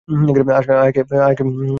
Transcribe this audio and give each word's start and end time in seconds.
আয়াকে 0.07 1.01
ডাকো 1.11 1.43
না। 1.49 1.65